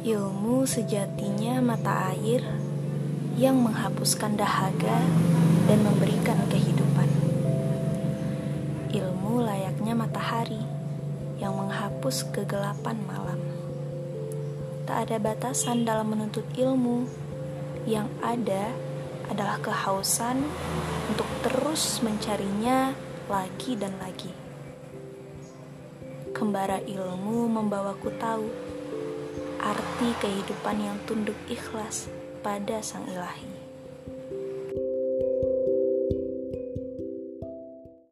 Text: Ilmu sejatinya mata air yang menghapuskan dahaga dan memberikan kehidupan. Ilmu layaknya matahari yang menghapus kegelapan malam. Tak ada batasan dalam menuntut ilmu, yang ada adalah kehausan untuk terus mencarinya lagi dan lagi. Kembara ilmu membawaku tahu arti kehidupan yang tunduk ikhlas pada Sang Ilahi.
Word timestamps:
Ilmu 0.00 0.64
sejatinya 0.64 1.60
mata 1.60 2.08
air 2.16 2.40
yang 3.36 3.60
menghapuskan 3.60 4.32
dahaga 4.32 4.96
dan 5.68 5.84
memberikan 5.84 6.40
kehidupan. 6.48 7.04
Ilmu 8.96 9.44
layaknya 9.44 9.92
matahari 9.92 10.64
yang 11.36 11.52
menghapus 11.52 12.32
kegelapan 12.32 12.96
malam. 13.04 13.44
Tak 14.88 15.04
ada 15.04 15.20
batasan 15.20 15.84
dalam 15.84 16.16
menuntut 16.16 16.48
ilmu, 16.56 17.04
yang 17.84 18.08
ada 18.24 18.72
adalah 19.28 19.60
kehausan 19.60 20.48
untuk 21.12 21.28
terus 21.44 22.00
mencarinya 22.00 22.96
lagi 23.28 23.76
dan 23.76 23.92
lagi. 24.00 24.32
Kembara 26.32 26.80
ilmu 26.88 27.52
membawaku 27.52 28.08
tahu 28.16 28.48
arti 29.60 30.16
kehidupan 30.24 30.80
yang 30.80 30.96
tunduk 31.04 31.36
ikhlas 31.52 32.08
pada 32.40 32.80
Sang 32.80 33.04
Ilahi. 33.04 33.59